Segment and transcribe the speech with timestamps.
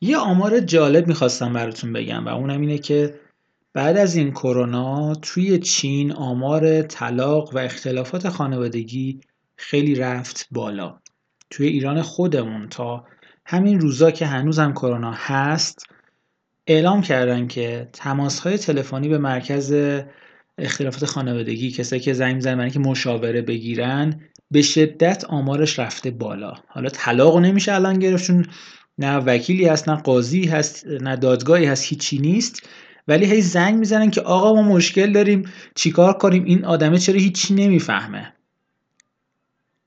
[0.00, 3.20] یه آمار جالب می‌خواستم براتون بگم و اونم اینه که
[3.72, 9.20] بعد از این کرونا توی چین آمار طلاق و اختلافات خانوادگی
[9.56, 10.98] خیلی رفت بالا.
[11.50, 13.04] توی ایران خودمون تا
[13.46, 15.86] همین روزا که هنوز هم کرونا هست
[16.66, 19.74] اعلام کردن که تماسهای تلفنی به مرکز
[20.58, 24.20] اختلافات خانوادگی کسایی که زنگ می‌زنن که مشاوره بگیرن
[24.50, 26.54] به شدت آمارش رفته بالا.
[26.68, 28.46] حالا طلاق نمیشه الان گرفت چون
[28.98, 32.62] نه وکیلی هست نه قاضی هست نه دادگاهی هست هیچی نیست.
[33.08, 37.54] ولی هی زنگ می‌زنن که آقا ما مشکل داریم چیکار کنیم؟ این آدمه چرا هیچی
[37.54, 38.32] نمی‌فهمه؟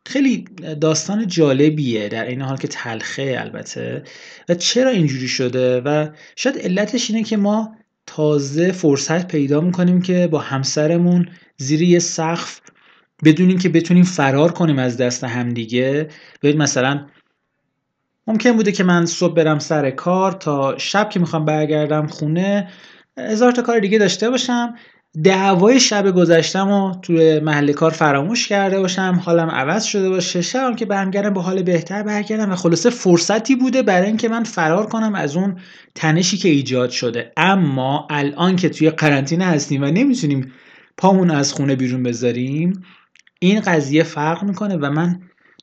[0.05, 0.45] خیلی
[0.81, 4.03] داستان جالبیه در این حال که تلخه البته.
[4.49, 10.27] و چرا اینجوری شده؟ و شاید علتش اینه که ما تازه فرصت پیدا می‌کنیم که
[10.27, 12.59] با همسرمون زیر یه سقف
[13.23, 16.09] بدونیم که بتونیم فرار کنیم از دست همدیگه.
[16.43, 17.05] ببین مثلا
[18.29, 22.67] ممکن بوده که من صبح برم سر کار تا شب که می‌خوام برگردم خونه
[23.17, 24.75] هزار تا کار دیگه داشته باشم.
[25.23, 29.21] دعوای شب گذشتم و توی محل کار فراموش کرده باشم.
[29.25, 30.41] حالم عوض شده باشه.
[30.41, 34.85] شبم که برمیگردم با حال بهتر برگردم و خلاصه فرصتی بوده برای اینکه من فرار
[34.85, 35.59] کنم از اون
[35.95, 37.31] تنشی که ایجاد شده.
[37.37, 40.51] اما الان که توی قرنطینه هستیم و نمی‌تونیم
[40.97, 42.83] پامون از خونه بیرون بذاریم
[43.39, 45.19] این قضیه فرق می‌کنه و من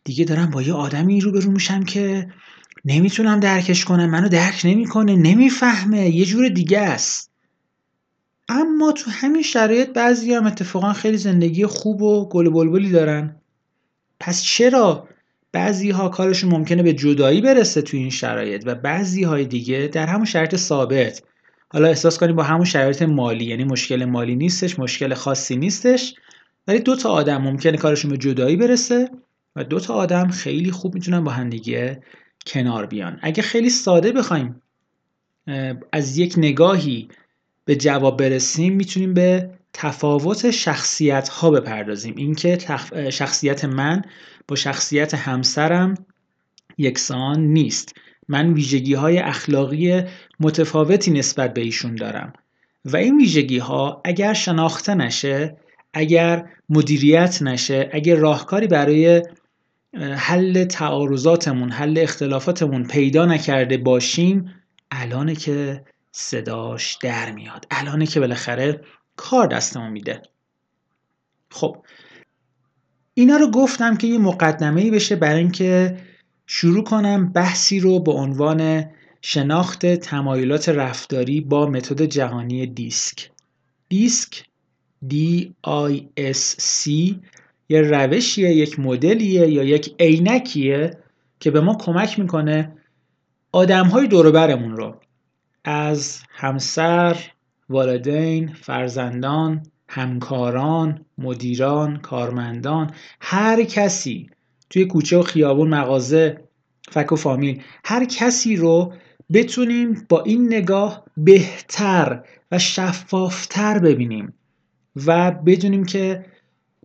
[0.06, 2.28] دیگه دارم با یه آدمی رو میشم که
[2.84, 7.30] نمی‌تونم درکش کنم منو درک نمی‌کنه نمی‌فهمه یه جور دیگه است.
[8.48, 13.36] اما تو همین شرایط بعضی هم اتفاقا خیلی زندگی خوب و گل بلبلی دارن.
[14.20, 15.08] پس چرا
[15.52, 20.06] بعضی ها کارشون ممکنه به جدایی برسه تو این شرایط و بعضی های دیگه در
[20.06, 21.22] همون شرایط ثابت؟
[21.68, 26.14] حالا احساس کنیم با همون شرایط مالی یعنی مشکل مالی نیستش مشکل خاصی نیستش
[26.68, 29.10] ولی دو تا آدم ممکنه کارشون به جدایی برسه.
[29.56, 32.02] و دو تا آدم خیلی خوب می‌تونن با همدیگه
[32.46, 33.18] کنار بیان.
[33.22, 34.62] اگه خیلی ساده بخوایم
[35.92, 37.08] از یک نگاهی
[37.64, 42.14] به جواب برسیم می‌تونیم به تفاوت شخصیت ها بپردازیم.
[42.16, 42.58] اینکه
[43.10, 44.02] شخصیت من
[44.48, 45.94] با شخصیت همسرم
[46.78, 47.94] یکسان نیست.
[48.28, 50.02] من ویژگی های اخلاقی
[50.40, 52.32] متفاوتی نسبت به ایشون دارم.
[52.84, 55.56] و این ویژگی ها اگر شناخته نشه
[55.94, 59.22] اگر مدیریت نشه اگر راهکاری برای
[60.00, 64.54] حل تعارضاتمون حل اختلافاتمون پیدا نکرده باشیم
[64.90, 67.66] الانه که صداش در میاد.
[67.70, 68.80] الانه که بالاخره
[69.16, 70.22] کار دستمون میده.
[71.50, 71.84] خب
[73.14, 75.98] اینا رو گفتم که یه مقدمه ای بشه برای اینکه
[76.46, 78.84] شروع کنم بحثی رو به عنوان
[79.22, 83.30] شناخت تمایلات رفتاری با متد جهانی دیسک.
[83.88, 84.44] دیسک
[85.10, 86.90] D-I-S-C
[87.68, 90.90] یه روشیه یک مدلیه یا یک عینکیه
[91.40, 92.72] که به ما کمک می‌کنه
[93.52, 95.00] آدم های برمون رو
[95.64, 97.16] از همسر،
[97.68, 102.90] والدین، فرزندان، همکاران، مدیران، کارمندان
[103.20, 104.30] هر کسی
[104.70, 106.40] توی کوچه و خیابون مغازه
[106.90, 108.92] فک و فامیل هر کسی رو
[109.32, 114.34] بتونیم با این نگاه بهتر و شفافتر ببینیم
[115.06, 116.24] و بدونیم که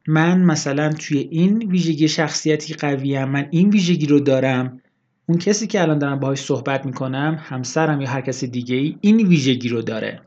[0.07, 4.81] من مثلا توی این ویژگی شخصیتی قویم من این ویژگی رو دارم
[5.25, 9.28] اون کسی که الان دارم باهاش صحبت می‌کنم همسرم یا هر کسی دیگه ای این
[9.28, 10.22] ویژگی رو داره.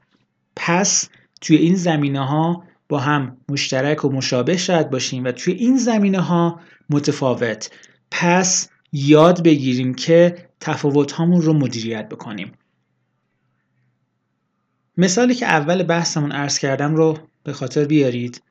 [0.57, 1.09] پس
[1.41, 6.21] توی این زمینه ها با هم مشترک و مشابه شاید باشیم و توی این زمینه
[6.21, 6.61] ها
[6.91, 7.71] متفاوت.
[8.11, 12.53] پس یاد بگیریم که تفاوت هامون رو مدیریت بکنیم.
[14.97, 18.43] مثالی که اول بحثمون عرض کردم رو به خاطر بیارید.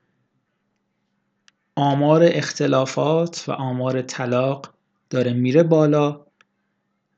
[1.75, 4.73] آمار اختلافات و آمار طلاق
[5.09, 6.25] داره میره بالا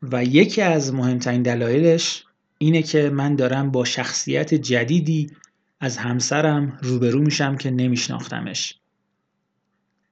[0.02, 2.24] و یکی از مهمترین دلایلش
[2.58, 5.28] اینه که من دارم با شخصیت جدیدی
[5.80, 8.80] از همسرم روبرو میشم که نمیشناختمش.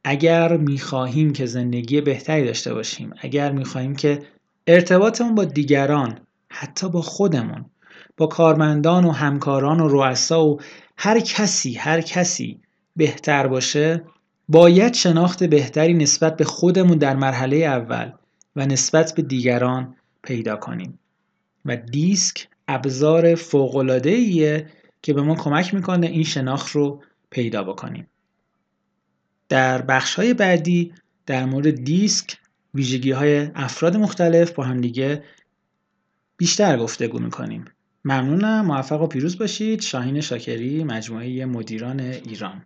[0.03, 4.19] اگر می‌خواهیم که زندگی بهتری داشته باشیم اگر می‌خواهیم که
[4.67, 7.65] ارتباطمون با دیگران حتی با خودمون
[8.17, 10.59] با کارمندان و همکاران و رؤسا و
[10.97, 12.61] هر کسی هر کسی
[12.95, 14.03] بهتر باشه
[14.53, 18.11] باید شناخت بهتری نسبت به خودمون در مرحله اول
[18.55, 20.99] و نسبت به دیگران پیدا کنیم.
[21.65, 24.67] و دیسک ابزار فوق‌العاده‌ایه
[25.01, 28.07] که به ما کمک می‌کنه این شناخت رو پیدا بکنیم.
[29.49, 30.93] در بخش های بعدی
[31.25, 32.37] در مورد دیسک
[32.73, 35.23] ویژگی های افراد مختلف با همدیگه
[36.37, 37.65] بیشتر گفتگو می‌کنیم.
[38.05, 38.65] ممنونم.
[38.65, 39.81] موفق و پیروز باشید.
[39.81, 42.65] شاهین شاکری مجموعه مدیران ایران.